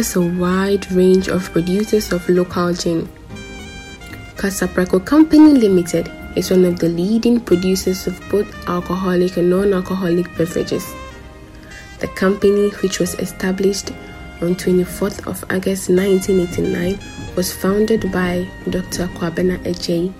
[0.00, 3.06] Has a wide range of producers of local gin.
[4.36, 10.90] Kasapreko Company Limited is one of the leading producers of both alcoholic and non-alcoholic beverages.
[11.98, 13.90] The company, which was established
[14.40, 16.98] on 24th of August 1989,
[17.36, 19.06] was founded by Dr.
[19.08, 20.14] Kwabena Adjei.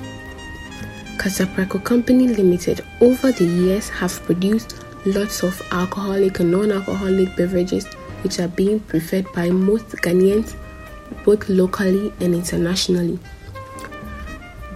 [1.17, 7.87] Kasapreko Company Limited over the years have produced lots of alcoholic and non-alcoholic beverages
[8.23, 10.55] which are being preferred by most Ghanaians
[11.25, 13.19] both locally and internationally.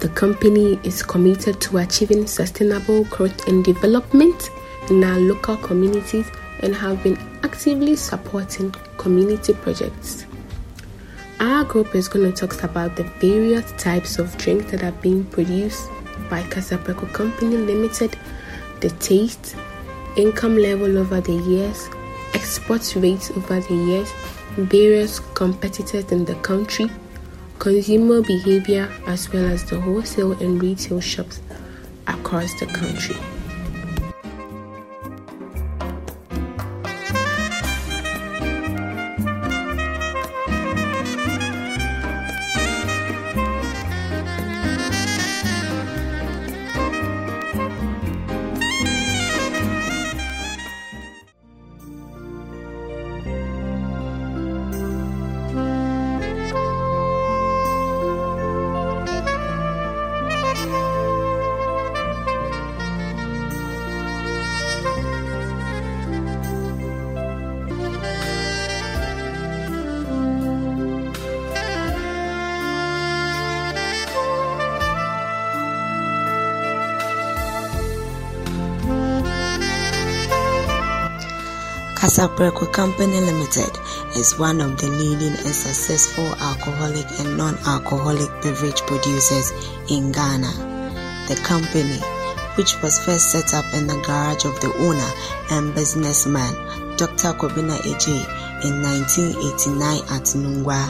[0.00, 4.50] The company is committed to achieving sustainable growth and development
[4.90, 6.26] in our local communities
[6.60, 10.26] and have been actively supporting community projects.
[11.40, 15.24] Our group is going to talk about the various types of drinks that are being
[15.24, 15.88] produced
[16.28, 18.16] by Kasapreko Company Limited,
[18.80, 19.56] the taste,
[20.16, 21.88] income level over the years,
[22.34, 24.12] export rates over the years,
[24.56, 26.90] various competitors in the country,
[27.58, 31.40] consumer behavior, as well as the wholesale and retail shops
[32.06, 33.16] across the country.
[82.04, 83.78] Kasapreko Company Limited
[84.14, 89.52] is one of the leading and successful alcoholic and non-alcoholic beverage producers
[89.88, 90.52] in Ghana.
[91.28, 91.96] The company,
[92.56, 95.10] which was first set up in the garage of the owner
[95.50, 96.52] and businessman
[96.98, 97.32] Dr.
[97.40, 98.20] Kobina Adjei
[98.68, 100.84] in 1989 at Nungua,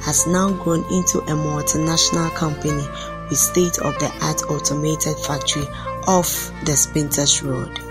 [0.00, 2.88] has now grown into a multinational company
[3.28, 5.68] with state-of-the-art automated factory
[6.08, 7.84] off the Spintex Road.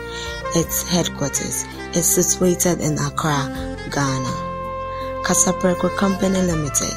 [0.55, 1.65] Its headquarters
[1.95, 3.49] is situated in Accra,
[3.89, 4.33] Ghana.
[5.25, 6.93] Kasapreko Company Limited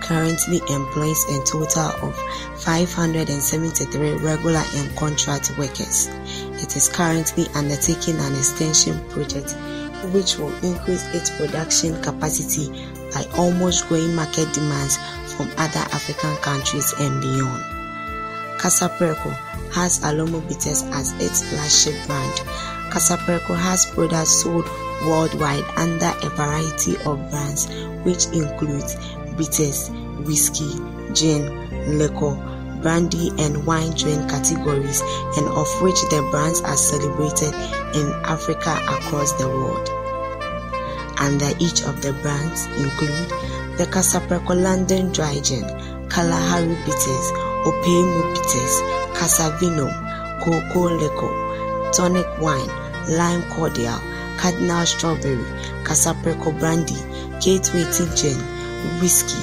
[0.00, 2.14] currently employs a total of
[2.62, 6.08] 573 regular and contract workers.
[6.62, 9.56] It is currently undertaking an extension project
[10.14, 12.70] which will increase its production capacity
[13.12, 14.98] by almost growing market demands
[15.34, 17.64] from other African countries and beyond.
[18.60, 19.34] Kasapreko
[19.72, 24.68] has Alomo Bitters as its flagship brand Kasapreko has products sold
[25.06, 27.66] worldwide under a variety of brands
[28.02, 28.96] which includes
[29.36, 29.90] bitters,
[30.26, 30.74] whiskey,
[31.14, 32.34] gin, liquor,
[32.82, 35.02] brandy and wine drink categories
[35.36, 37.54] and of which the brands are celebrated
[37.94, 39.88] in Africa across the world.
[41.18, 43.28] Under each of the brands include
[43.78, 45.64] the Kasapreko London Dry Gin,
[46.08, 47.26] Kalahari Bitters,
[47.64, 48.80] Opemu Bitters,
[49.14, 49.88] Casavino,
[50.42, 51.50] Cocoa Liquor,
[51.92, 52.68] Tonic Wine,
[53.08, 53.98] lime cordial,
[54.38, 55.44] cardinal strawberry,
[55.84, 56.96] Kasapreko brandy,
[57.40, 57.84] gateway
[58.14, 58.38] gin,
[59.00, 59.42] whiskey,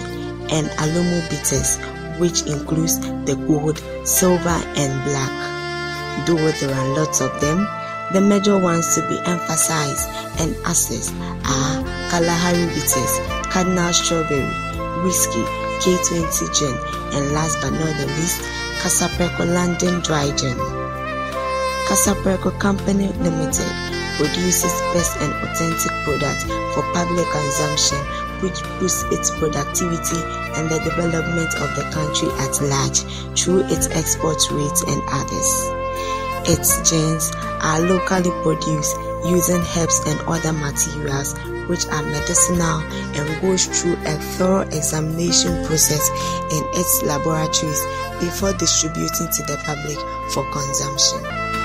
[0.50, 1.78] and alomo bitters,
[2.20, 6.26] which includes the gold, silver, and black.
[6.26, 7.68] Though there are lots of them,
[8.14, 10.08] the major ones to be emphasized
[10.40, 11.14] and assessed
[11.46, 13.20] are Kalahari bitters,
[13.52, 14.48] cardinal strawberry,
[15.04, 15.44] whiskey,
[15.84, 16.76] K20 gin,
[17.14, 18.42] and last but not the least,
[18.82, 20.77] Kasapreko London dry gin.
[21.88, 23.72] Kasapreko Company Limited
[24.18, 26.44] produces best and authentic products
[26.76, 27.98] for public consumption
[28.44, 30.20] which boosts its productivity
[30.60, 33.08] and the development of the country at large
[33.40, 35.50] through its export rates and others.
[36.52, 37.32] Its gins
[37.64, 41.40] are locally produced using herbs and other materials
[41.72, 42.84] which are medicinal
[43.16, 46.04] and goes through a thorough examination process
[46.52, 47.80] in its laboratories
[48.20, 49.98] before distributing to the public
[50.34, 51.57] for consumption.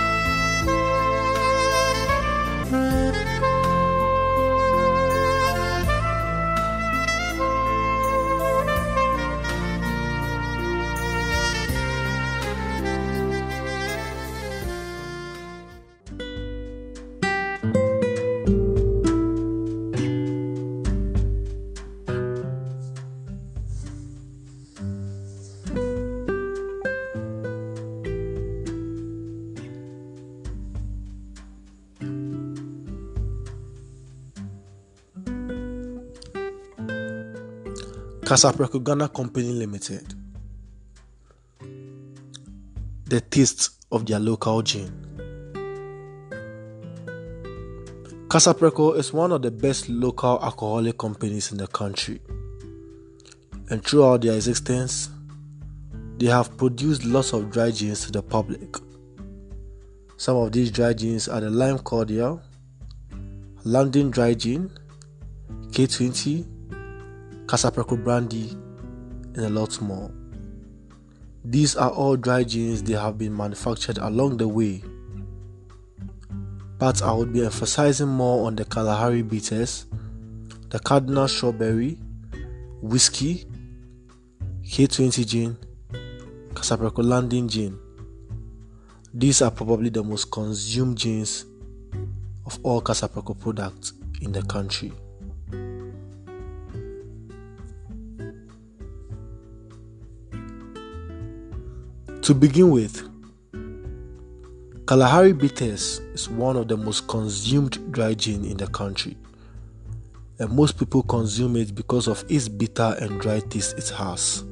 [38.33, 40.15] Kasapreko Ghana Company Limited.
[43.05, 44.91] The taste of their local gin.
[48.29, 52.23] Kasapreko is one of the best local alcoholic companies in the country.
[53.69, 55.11] And throughout their existence,
[56.17, 58.77] they have produced lots of dry gins to the public.
[60.17, 62.41] Some of these dry gins are the Lime Cordial,
[63.65, 64.71] London Dry Gin,
[65.73, 66.52] K20,
[67.53, 68.49] Kasapreko Brandy,
[69.35, 70.11] and a lot more.
[71.45, 74.83] These are all dry gins they have been manufactured along the way.
[76.79, 79.85] But I would be emphasizing more on the Kalahari bitters,
[80.71, 81.99] the Cardinal Strawberry,
[82.81, 83.45] Whiskey,
[84.63, 85.59] K20 gin,
[86.55, 87.79] Kasapreko London gin.
[89.13, 91.45] These are probably the most consumed gins
[92.47, 94.91] of all Kasapreko products in the country.
[102.23, 103.03] To begin with,
[104.87, 109.17] Kalahari Bitters is one of the most consumed dry gin in the country,
[110.39, 114.45] and most people consume it because of its bitter and dry taste it has.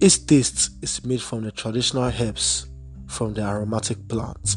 [0.00, 2.66] Its taste is made from the traditional herbs
[3.06, 4.56] from the aromatic plants.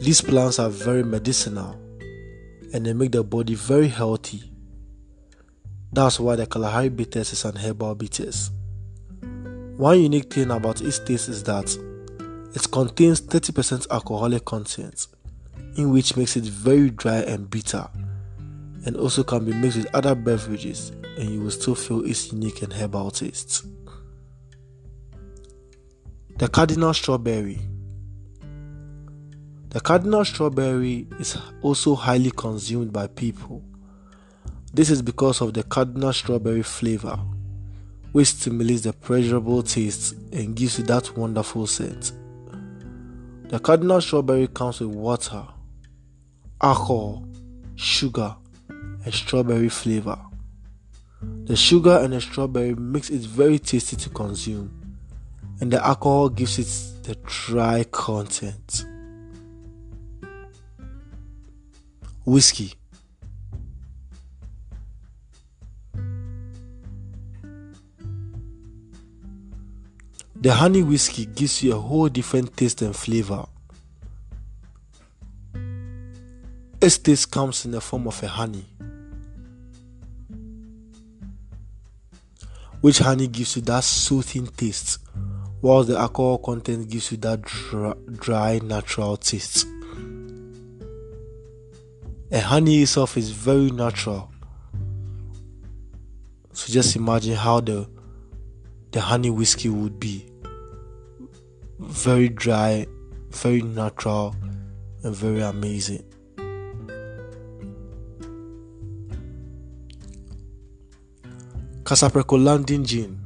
[0.00, 1.72] These plants are very medicinal
[2.72, 4.52] and they make the body very healthy.
[5.92, 8.52] That's why the Kalahari Bitters is an herbal bitters.
[9.80, 11.74] One unique thing about its taste is that
[12.54, 15.06] it contains 30% alcoholic content,
[15.78, 17.88] in which makes it very dry and bitter,
[18.84, 22.60] and also can be mixed with other beverages, and you will still feel its unique
[22.60, 23.64] and herbal taste.
[26.36, 27.60] The Cardinal Strawberry.
[29.70, 33.64] The Cardinal Strawberry is also highly consumed by people.
[34.74, 37.18] This is because of the Cardinal Strawberry flavor
[38.12, 42.12] which stimulates the pleasurable taste and gives you that wonderful scent.
[43.48, 45.44] The Cardinal strawberry comes with water,
[46.62, 47.26] alcohol,
[47.76, 48.36] sugar,
[48.68, 50.18] and strawberry flavor.
[51.44, 54.96] The sugar and the strawberry makes it very tasty to consume,
[55.60, 58.86] and the alcohol gives it the dry content.
[62.24, 62.74] Whiskey
[70.42, 73.44] The honey whiskey gives you a whole different taste and flavor.
[76.80, 78.64] Its taste comes in the form of a honey,
[82.80, 85.00] which honey gives you that soothing taste,
[85.60, 89.66] while the alcohol content gives you that dry, dry natural taste.
[92.32, 94.30] A honey itself is very natural.
[96.54, 97.86] So just imagine how the
[98.92, 100.29] the honey whiskey would be
[101.80, 102.86] very dry,
[103.30, 104.34] very natural,
[105.02, 106.04] and very amazing.
[111.82, 113.18] Kasapreko London Gin.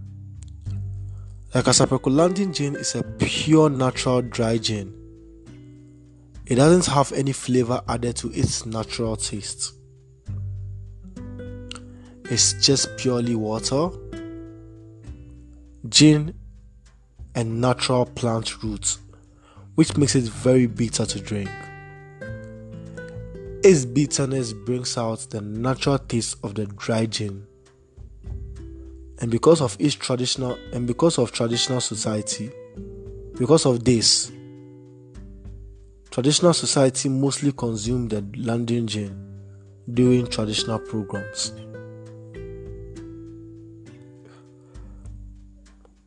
[1.53, 4.93] The Kasapreko London Gin is a pure natural dry gin.
[6.47, 9.75] It doesn't have any flavor added to its natural taste.
[12.31, 13.91] It's just purely water,
[15.89, 16.35] gin,
[17.35, 18.99] and natural plant roots,
[19.75, 21.51] which makes it very bitter to drink.
[23.63, 27.47] Its bitterness brings out the natural taste of the dry gin.
[29.21, 32.51] And because of its traditional and because of traditional society,
[33.39, 34.31] because of this,
[36.11, 39.41] traditional society mostly consume the London gin
[39.93, 41.53] during traditional programs.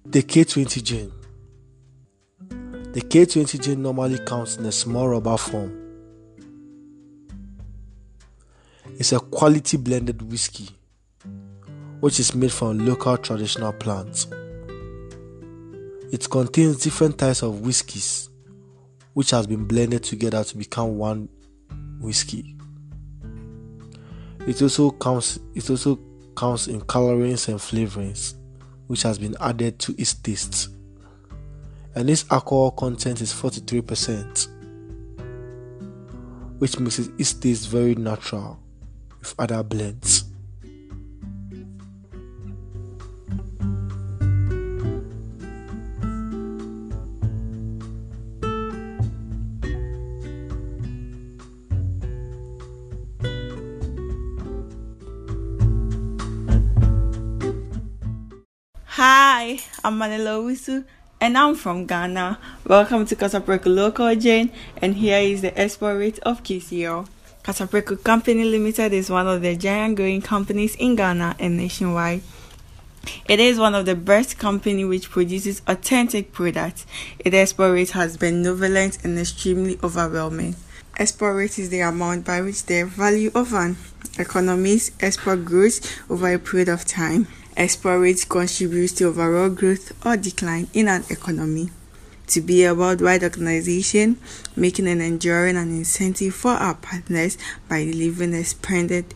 [0.10, 1.12] The K20 gin
[2.94, 5.78] the K20 gin normally comes in a small rubber form.
[8.98, 10.70] It's a quality blended whiskey
[12.00, 14.28] which is made from local traditional plants.
[16.12, 18.30] It contains different types of whiskies
[19.14, 21.28] which has been blended together to become one
[22.00, 22.56] whiskey.
[24.48, 26.00] It also comes it also
[26.34, 28.36] comes in colorings and flavorings
[28.88, 30.70] which has been added to its taste
[31.98, 34.48] and its alcohol content is 43%,
[36.60, 38.60] which makes it taste very natural
[39.20, 40.26] with other blends.
[59.88, 60.84] I'm Manila Wisu
[61.22, 62.38] and I'm from Ghana.
[62.66, 64.52] Welcome to Kasapreko Local Jane
[64.82, 67.08] and here is the export rate of KCL.
[67.42, 72.22] Kasapreko Company Limited is one of the giant growing companies in Ghana and nationwide.
[73.30, 76.86] It is one of the best company which produces authentic products.
[77.20, 80.58] Its export rate has been benevolent and extremely overwhelming.
[80.98, 83.78] Export rate is the amount by which the value of an
[84.20, 85.80] economy's export grows
[86.10, 87.28] over a period of time.
[87.58, 91.72] Export contributes to overall growth or decline in an economy.
[92.28, 94.20] To be a worldwide organization,
[94.56, 97.36] making an enduring an incentive for our partners
[97.68, 99.16] by delivering expanded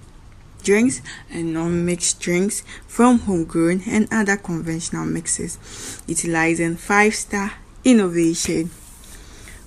[0.63, 8.71] drinks and non-mixed drinks from homegrown and other conventional mixes, utilizing five-star innovation.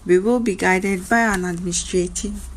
[0.05, 2.49] We will be guided by an administrative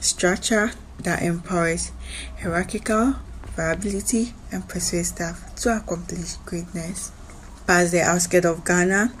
[0.00, 0.72] structure
[1.04, 1.92] that empowers
[2.40, 3.14] hierarchical
[3.58, 7.10] viability and persuade staff to accomplish greatness.
[7.66, 9.12] Past the outskirts of Ghana,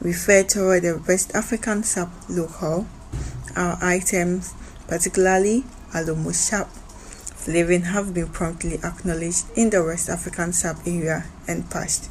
[0.00, 2.86] refer toward the West African sub-local.
[3.56, 4.54] Our items,
[4.86, 6.68] particularly Alomo sharp
[7.48, 12.08] living have been promptly acknowledged in the West African sub-area and passed.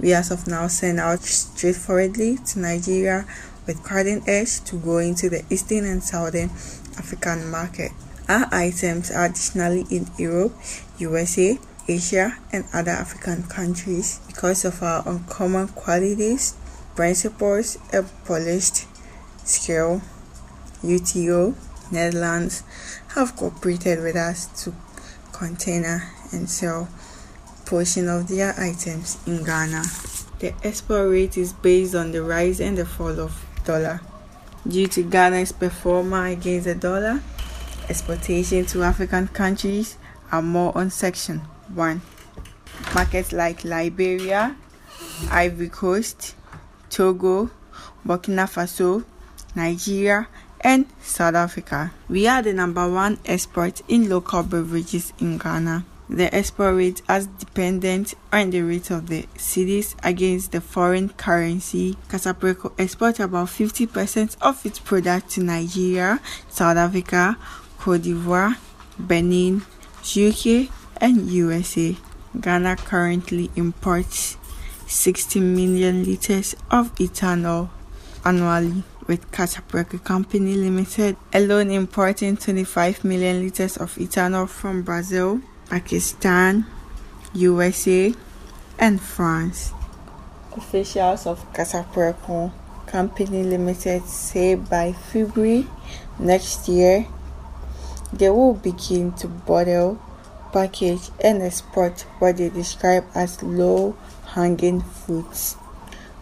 [0.00, 3.26] We as of now send out straightforwardly to Nigeria
[3.64, 6.50] with cutting edge to go into the Eastern and Southern
[6.98, 7.92] African market.
[8.28, 10.52] Our items are additionally in Europe,
[10.98, 16.54] USA, Asia, and other African countries because of our uncommon qualities,
[16.96, 18.86] principles, a polished
[19.44, 20.02] skill,
[20.82, 21.54] UTO,
[21.90, 22.64] Netherlands
[23.14, 24.74] have cooperated with us to
[25.32, 26.02] container
[26.32, 26.88] and sell
[27.64, 29.82] portion of their items in Ghana.
[30.38, 34.00] The export rate is based on the rise and the fall of dollar.
[34.66, 37.22] Due to Ghana's performance against the dollar,
[37.88, 39.96] exportation to African countries
[40.32, 41.38] are more on section
[41.74, 42.00] 1.
[42.94, 44.56] Markets like Liberia,
[45.30, 46.34] Ivory Coast,
[46.90, 47.50] Togo,
[48.06, 49.04] Burkina Faso,
[49.54, 50.28] Nigeria,
[50.60, 51.92] and South Africa.
[52.08, 55.84] We are the number one export in local beverages in Ghana.
[56.08, 57.02] The export rate
[57.38, 61.96] dependent on the rate of the cedis against the foreign currency.
[62.08, 67.36] Kasapreko exports about 50% of its products to Nigeria, South Africa,
[67.86, 68.56] Cote d'Ivoire,
[68.98, 69.60] Benin,
[70.02, 70.68] UK,
[71.00, 71.94] and USA.
[72.40, 74.36] Ghana currently imports
[74.88, 77.68] 60 million liters of ethanol
[78.24, 85.40] annually with Kasapreko Company Limited alone importing 25 million liters of ethanol from Brazil,
[85.70, 86.66] Pakistan,
[87.34, 88.12] USA,
[88.80, 89.72] and France.
[90.56, 92.50] Officials of Kasapreko
[92.88, 95.68] Company Limited say by February
[96.18, 97.06] next year
[98.12, 100.00] they will begin to bottle,
[100.52, 103.96] package, and export what they describe as low
[104.26, 105.56] hanging fruits,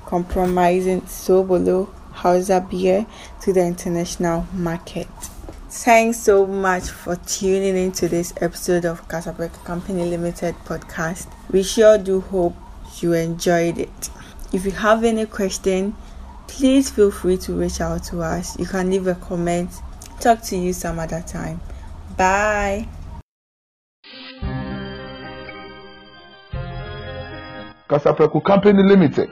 [0.06, 3.06] compromising Sobolo Hausa beer
[3.42, 5.08] to the international market.
[5.68, 11.26] Thanks so much for tuning in to this episode of Kasapreko Company Limited podcast.
[11.50, 12.54] We sure do hope
[13.00, 14.10] you enjoyed it.
[14.52, 15.96] If you have any question,
[16.46, 18.56] please feel free to reach out to us.
[18.56, 19.70] You can leave a comment.
[20.20, 21.60] Talk to you some other time.
[22.16, 22.88] Bye.
[27.88, 29.30] Kasapreko Company Limited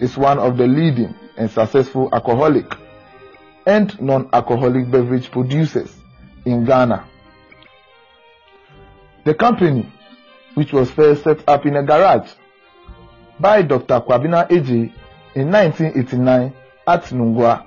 [0.00, 2.66] is one of the leading and successful alcoholic
[3.66, 5.94] and non-alcoholic beverage producers
[6.44, 7.06] in Ghana.
[9.24, 9.90] The company,
[10.54, 12.30] which was first set up in a garage
[13.40, 14.00] by Dr.
[14.00, 14.92] Kwabena Adjei
[15.34, 16.52] in 1989
[16.86, 17.66] at Nungua,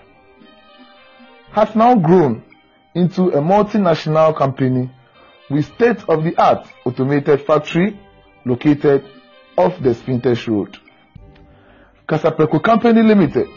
[1.52, 2.44] has now grown
[2.98, 4.90] into a multinational company
[5.52, 7.98] with state-of-the-art automated factory
[8.44, 9.06] located
[9.56, 10.76] off the Spintex Road.
[12.10, 13.48] Kasapreko Company Limited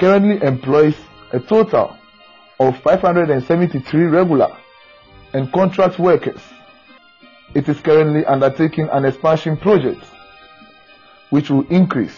[0.00, 0.96] currently employs
[1.32, 1.96] a total
[2.58, 4.56] of 573 regular
[5.32, 6.40] and contract workers.
[7.54, 10.02] It is currently undertaking an expansion project
[11.30, 12.16] which will increase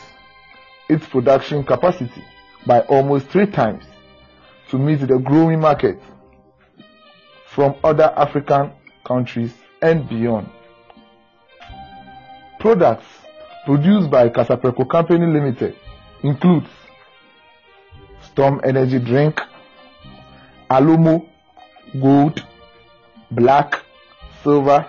[0.89, 2.25] its production capacity
[2.67, 3.85] by almost three times
[4.71, 6.01] to meet the growing market
[7.55, 8.73] from other African
[9.05, 10.49] countries and beyond.
[12.59, 13.07] Products
[13.67, 15.77] produced by Kasapreko Company Limited
[16.23, 16.69] includes
[18.23, 19.41] Storm Energy Drink,
[20.71, 21.29] Alomo,
[22.01, 22.43] Gold,
[23.31, 23.83] Black,
[24.43, 24.87] Silver,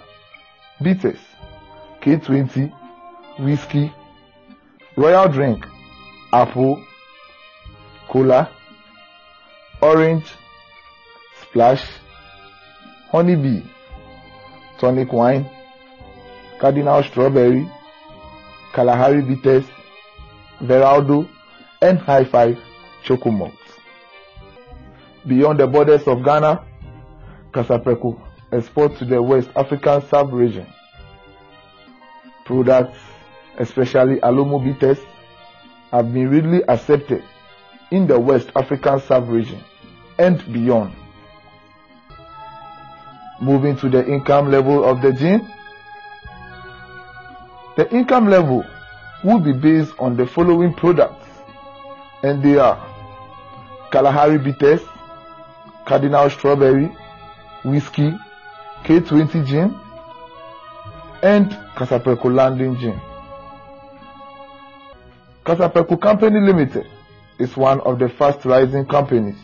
[0.81, 1.19] Bitters,
[2.01, 2.71] K20,
[3.39, 3.91] Whiskey,
[4.95, 5.65] Royal Drink,
[6.31, 6.81] Apple,
[8.07, 8.49] Cola,
[9.81, 10.25] Orange,
[11.41, 11.83] Splash,
[13.13, 13.61] Honeybee,
[14.79, 15.47] Tonic Wine,
[16.59, 17.69] Cardinal Strawberry,
[18.73, 19.63] Kalahari Bitters,
[20.59, 21.29] Veraldo,
[21.83, 22.57] and High Five
[23.03, 23.51] Choco
[25.27, 26.65] Beyond the borders of Ghana,
[27.51, 28.19] Kasapreko
[28.51, 30.65] exports to the West African sub-region.
[32.45, 32.97] Products,
[33.59, 34.97] especially Alomo bitters,
[35.91, 37.23] have been readily accepted
[37.91, 39.63] in the West African sub-region
[40.17, 40.95] and beyond.
[43.41, 45.47] Moving to the income level of the gene,
[47.75, 48.63] the income level
[49.23, 51.25] will be based on the following products,
[52.21, 52.77] and they are
[53.91, 54.81] Kalahari bitters,
[55.85, 56.91] Cardinal strawberry,
[57.65, 58.13] whiskey,
[58.83, 59.79] K20 gin,
[61.23, 62.99] and Kasapreko London gin.
[65.45, 66.87] Kasapreko Company Limited
[67.39, 69.37] is one of the fast rising companies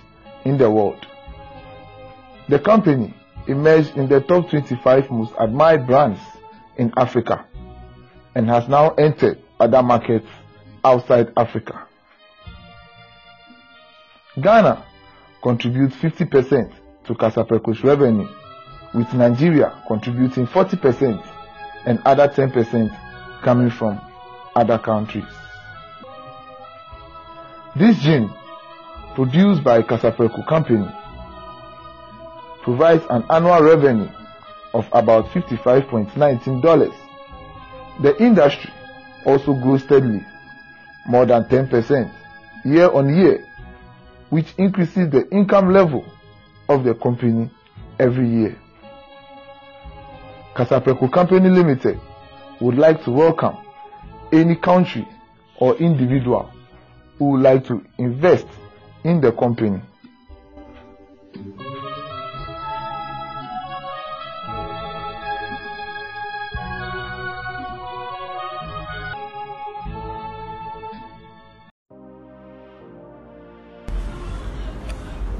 [0.45, 1.05] in the world.
[2.47, 3.13] The company
[3.47, 6.19] emerged in the top 25 most admired brands
[6.77, 7.45] in Africa
[8.35, 10.27] and has now entered other markets
[10.83, 11.87] outside Africa.
[14.39, 14.85] Ghana
[15.41, 16.71] contributes 50%
[17.05, 18.27] to Kasapreko's revenue,
[18.93, 21.25] with Nigeria contributing 40%
[21.85, 23.99] and other 10% coming from
[24.55, 25.25] other countries.
[27.75, 28.29] This gin,
[29.15, 30.87] produced by Kasapreko Company,
[32.63, 34.09] provides an annual revenue
[34.73, 36.93] of about $55.19.
[38.01, 38.71] The industry
[39.25, 40.25] also grows steadily,
[41.07, 42.11] more than 10%
[42.65, 43.45] year on year,
[44.29, 46.05] which increases the income level
[46.67, 47.49] of the company
[47.99, 48.55] every year.
[50.55, 51.99] Kasapreko Company Limited
[52.59, 53.57] would like to welcome
[54.31, 55.07] any country
[55.57, 56.49] or individual
[57.17, 58.47] who would like to invest
[59.03, 59.81] in the company.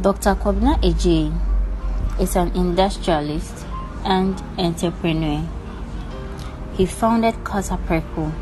[0.10, 0.34] Dr.
[0.34, 1.32] Kwabena Adjei
[2.20, 3.64] is an industrialist
[4.04, 5.48] and entrepreneur.
[6.74, 8.34] He founded Kasapreko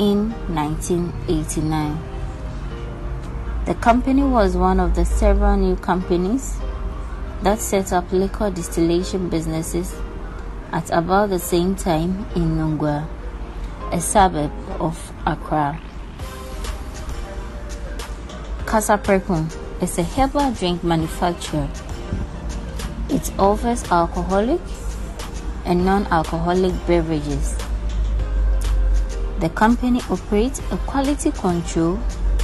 [0.00, 2.00] in 1989.
[3.66, 6.56] The company was one of the several new companies
[7.44, 9.94] that set up liquor distillation businesses
[10.72, 13.06] at about the same time in Nungua,
[13.92, 15.80] a suburb of Accra.
[18.64, 21.68] Kasapreko is a herbal drink manufacturer.
[23.08, 24.60] It offers alcoholic
[25.64, 27.56] and non-alcoholic beverages.
[29.40, 31.98] The company operates a quality control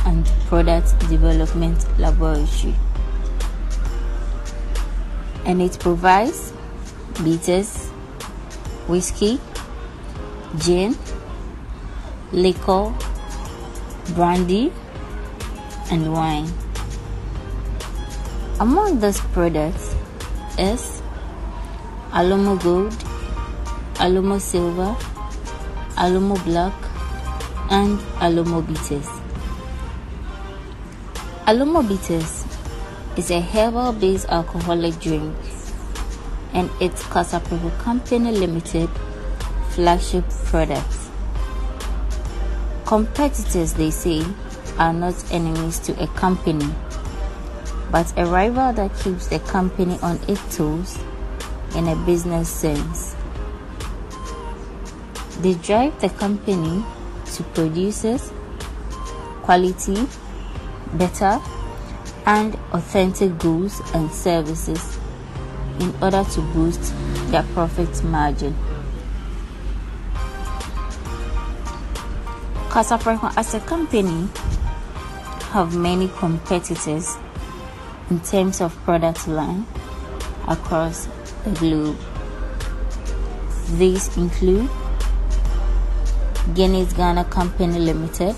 [0.06, 2.74] and product development laboratory.
[5.44, 6.52] And it provides
[7.22, 7.88] bitters,
[8.86, 9.40] whiskey,
[10.58, 10.96] gin,
[12.32, 12.94] liquor,
[14.14, 14.72] brandy,
[15.90, 16.48] and wine.
[18.60, 19.96] Among these products
[20.56, 21.02] is
[22.12, 22.92] Alomo Gold,
[23.94, 24.94] Alomo Silver,
[25.96, 26.72] Alomo Black,
[27.72, 29.08] and Alomo Bitters.
[31.48, 32.44] Alomo Bitters
[33.18, 35.34] is a herbal-based alcoholic drink
[36.52, 38.88] and it's Kasapreko Company Limited
[39.70, 40.94] flagship product.
[42.86, 44.24] Competitors, they say,
[44.78, 46.72] are not enemies to a company
[47.94, 50.98] but a rival that keeps the company on its toes
[51.76, 53.14] in a business sense.
[55.42, 56.84] They drive the company
[57.34, 58.32] to produce
[59.42, 60.08] quality,
[60.94, 61.40] better,
[62.26, 64.98] and authentic goods and services
[65.78, 66.92] in order to boost
[67.30, 68.56] their profit margin.
[72.70, 74.28] Kasapreko as a company
[75.52, 77.18] have many competitors
[78.10, 79.66] in terms of product line
[80.48, 81.08] across
[81.44, 81.96] the globe.
[83.78, 84.68] These include
[86.54, 88.34] Guinness Ghana Company Limited,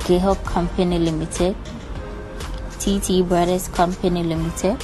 [0.00, 1.54] GIHOC Company Limited,
[2.78, 4.78] TT Brothers Company Limited,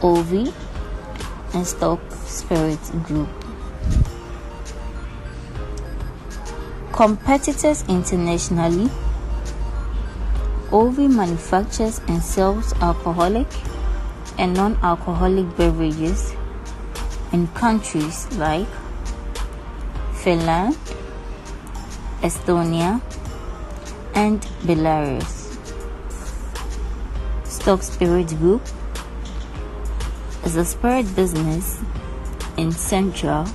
[0.00, 0.52] Ovi,
[1.54, 3.28] and Stock Spirit Group.
[6.92, 8.88] Competitors internationally
[10.74, 13.46] Ovi manufactures and sells alcoholic
[14.38, 16.34] and non alcoholic beverages
[17.32, 18.66] in countries like
[20.14, 20.76] Finland,
[22.22, 23.00] Estonia,
[24.16, 25.56] and Belarus.
[27.44, 28.62] Stock Spirit Group
[30.44, 31.78] is a spirit business
[32.56, 33.46] in Central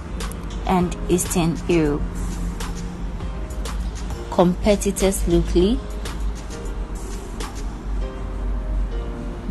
[0.67, 2.01] and Eastern Europe.
[4.39, 5.77] competitors locally.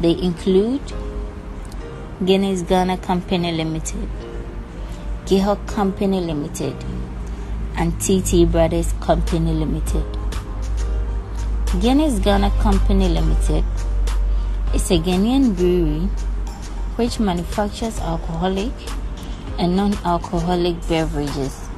[0.00, 0.80] They include
[2.24, 4.08] Guinness Ghana Company Limited,
[5.26, 6.76] GIHOC Company Limited,
[7.76, 10.04] and TT Brothers Company Limited.
[11.80, 13.64] Guinness Ghana Company Limited
[14.72, 16.06] is a Ghanaian brewery
[16.94, 18.72] which manufactures alcoholic
[19.58, 21.68] and non-alcoholic beverages.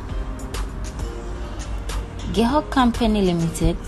[2.35, 3.79] GIHOC Company Limited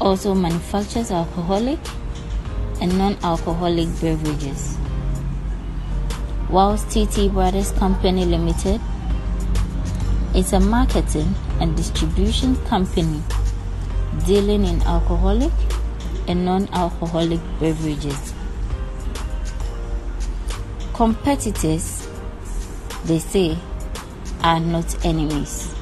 [0.00, 1.78] also manufactures alcoholic
[2.80, 4.76] and non-alcoholic beverages.
[6.50, 8.80] Whilst TT Brothers Company Limited
[10.34, 13.22] is a marketing and distribution company
[14.26, 15.52] dealing in alcoholic
[16.28, 18.32] and non-alcoholic beverages.
[20.92, 22.08] Competitors,
[23.04, 23.58] they say,
[24.42, 25.74] are not enemies.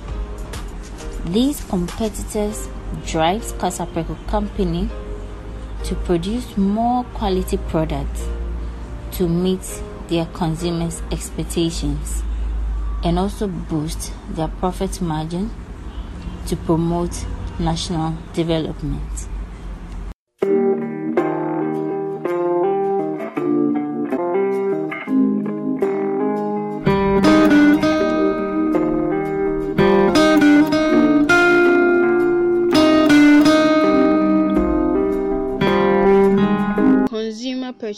[1.26, 2.68] These competitors
[3.06, 4.90] drives Kasapreko company
[5.84, 8.26] to produce more quality products
[9.12, 12.22] to meet their consumers' expectations
[13.04, 15.50] and also boost their profit margin
[16.46, 17.24] to promote
[17.58, 19.28] national development.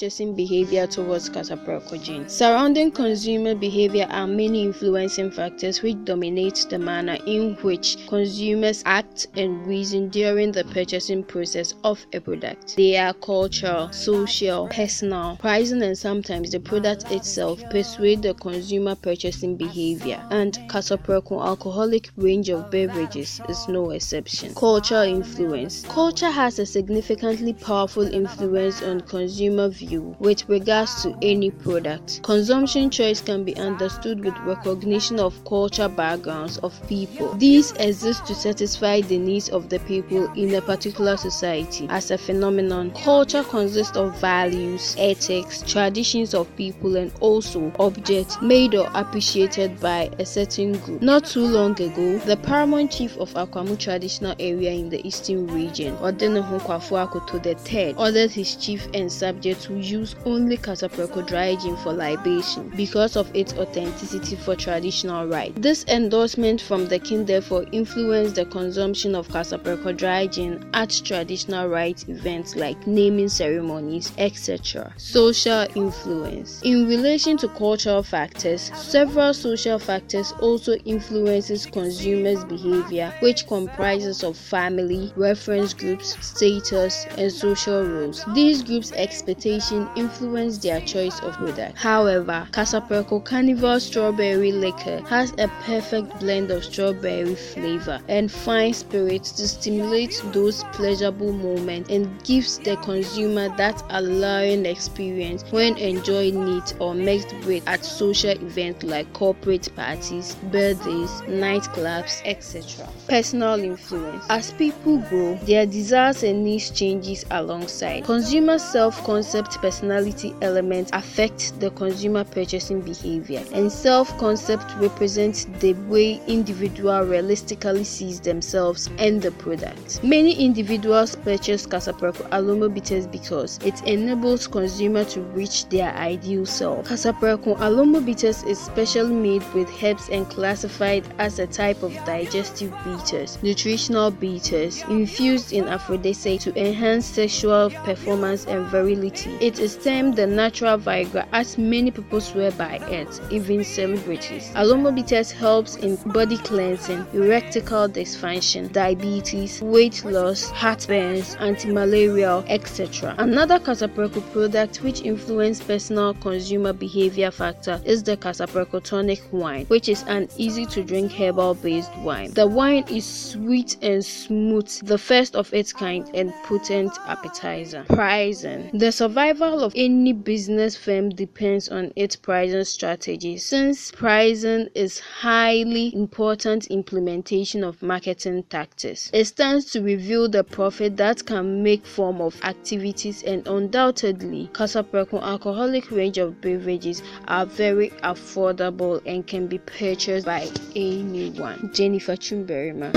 [0.07, 2.29] Purchasing behavior towards Kasapreko gin.
[2.29, 9.27] Surrounding consumer behavior are many influencing factors which dominate the manner in which consumers act
[9.35, 12.77] and reason during the purchasing process of a product.
[12.77, 19.57] They are cultural, social, personal, pricing, and sometimes the product itself persuade the consumer purchasing
[19.57, 20.25] behavior.
[20.31, 24.55] And casaprocon alcoholic range of beverages is no exception.
[24.55, 25.85] Cultural influence.
[25.89, 32.23] Culture has a significantly powerful influence on consumer view with regards to any product.
[32.23, 37.35] Consumption choice can be understood with recognition of culture backgrounds of people.
[37.35, 41.87] These exist to satisfy the needs of the people in a particular society.
[41.91, 48.75] As a phenomenon, culture consists of values, ethics, traditions of people, and also objects made
[48.75, 51.03] or appreciated by a certain group.
[51.03, 55.97] Not too long ago, the paramount chief of Akwamu traditional area in the eastern region,
[55.97, 61.77] Odeneho Kwafo Akoto III, ordered his chief and subjects to use only Kasapreko dry gin
[61.77, 65.59] for libation because of its authenticity for traditional rites.
[65.61, 71.69] This endorsement from the king therefore influenced the consumption of Kasapreko dry gin at traditional
[71.69, 74.93] rite events like naming ceremonies, etc.
[74.97, 76.61] Social influence.
[76.63, 84.37] In relation to cultural factors, several social factors also influences consumers' behavior, which comprises of
[84.37, 88.25] family, reference groups, status, and social roles.
[88.35, 91.77] These groups' expectations influence their choice of product.
[91.79, 99.33] However, Kasapreko Carnival Strawberry Liquor has a perfect blend of strawberry flavor and fine spirits
[99.33, 106.75] to stimulate those pleasurable moments and gives the consumer that alluring experience when enjoying it
[106.79, 112.89] or mixed with at social events like corporate parties, birthdays, nightclubs, etc.
[113.09, 114.25] Personal influence.
[114.29, 118.05] As people grow, their desires and needs changes alongside.
[118.05, 126.21] Consumer self-concept personality elements affect the consumer purchasing behavior, and self concept represents the way
[126.29, 130.05] individual realistically sees themselves and the product.
[130.05, 136.87] Many individuals purchase Kasapreko Alomo Bitters because it enables consumer to reach their ideal self.
[136.87, 142.73] Kasapreko Alomo Bitters is specially made with herbs and classified as a type of digestive
[142.85, 149.37] bitters, nutritional bitters, infused in aphrodisiac to enhance sexual performance and virility.
[149.41, 154.51] It is termed the natural Viagra as many people swear by it, even celebrities.
[154.55, 163.15] Alomo Bitters helps in body cleansing, erectile dysfunction, diabetes, weight loss, heartburns, anti-malarial, etc.
[163.19, 169.89] Another Kasapreko product which influence personal consumer behavior factor is the Kasapreko tonic wine, which
[169.89, 172.33] is an easy to drink herbal based wine.
[172.33, 177.85] The wine is sweet and smooth, the first of its kind and potent appetizer.
[177.89, 178.71] Pricing.
[178.73, 183.37] The survivor survival of any business firm depends on its pricing strategy.
[183.37, 190.97] Since pricing is highly important implementation of marketing tactics, it stands to reveal the profit
[190.97, 197.91] that can make form of activities and undoubtedly Kasapreko alcoholic range of beverages are very
[198.05, 201.71] affordable and can be purchased by anyone.
[201.75, 202.95] Jennifer Chumberima.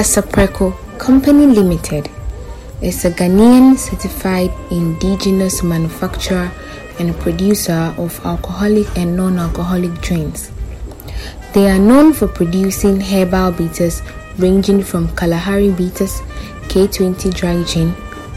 [0.00, 2.08] Kasapreko Company Limited
[2.80, 6.50] is a Ghanaian certified indigenous manufacturer
[6.98, 10.52] and producer of alcoholic and non-alcoholic drinks.
[11.52, 14.00] They are known for producing herbal bitters
[14.38, 16.22] ranging from Kalahari bitters,
[16.72, 17.90] K20 dry gin,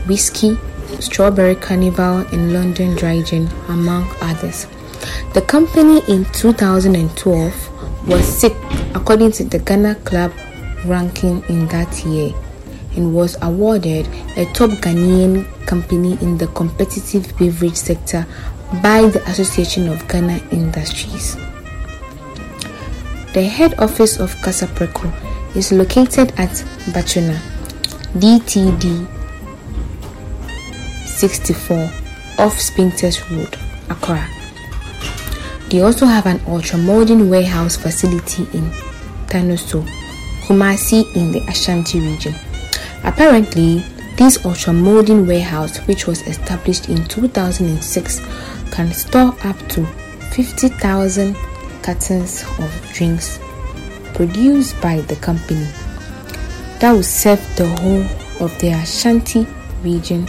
[0.06, 0.60] whiskey,
[1.00, 4.68] strawberry carnival, and London dry gin, among others.
[5.34, 8.54] The company in 2012 was sick,
[8.94, 10.34] according to the Ghana Club
[10.86, 12.34] ranking in that year
[12.96, 18.26] and was awarded a top Ghanaian company in the competitive beverage sector
[18.82, 21.36] by the Association of Ghana Industries.
[23.34, 25.12] The head office of Kasapreko
[25.56, 26.52] is located at
[26.94, 27.40] Baatsona,
[28.14, 29.08] DTD
[31.08, 31.78] 64
[32.38, 33.58] off Spintex Road,
[33.90, 34.28] Accra.
[35.70, 38.70] They also have an ultra modern warehouse facility in
[39.28, 39.84] Tanoso,
[40.46, 42.36] Kumasi in the Ashanti region.
[43.04, 43.84] Apparently,
[44.18, 48.20] this ultra-modern warehouse, which was established in 2006,
[48.72, 49.86] can store up to
[50.32, 51.36] 50,000
[51.82, 53.40] cartons of drinks
[54.14, 55.68] produced by the company
[56.80, 58.04] that will serve the whole
[58.46, 59.48] of the Ashanti
[59.82, 60.28] region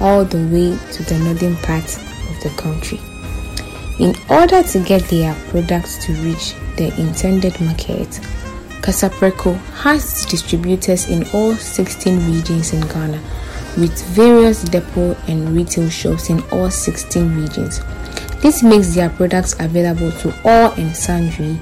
[0.00, 3.00] all the way to the northern part of the country.
[3.98, 8.20] In order to get their products to reach the intended market,
[8.82, 13.20] Kasapreko has distributors in all 16 regions in Ghana,
[13.76, 17.80] with various depot and retail shops in all 16 regions.
[18.40, 21.58] This makes their products available to all and sundry,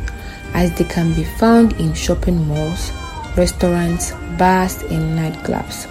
[0.54, 2.92] as they can be found in shopping malls,
[3.36, 5.90] restaurants, bars, and nightclubs.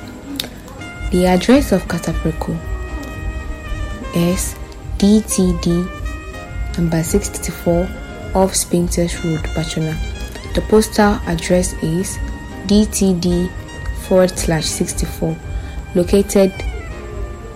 [1.11, 2.55] The address of Kasapreko
[4.15, 4.55] is
[4.97, 7.83] DTD number 64
[8.33, 10.14] off Spintex Road, Baatsona.
[10.55, 12.17] The postal address is
[12.67, 13.51] DTD
[14.07, 15.35] forward slash 64,
[15.95, 16.53] located